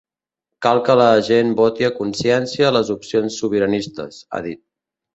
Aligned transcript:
Cal 0.65 0.79
que 0.87 0.95
la 1.01 1.09
gent 1.27 1.53
voti 1.61 1.87
a 1.89 1.93
consciència 1.99 2.75
les 2.79 2.93
opcions 2.99 3.41
sobiranistes, 3.45 4.23
ha 4.39 4.47
dit. 4.51 4.65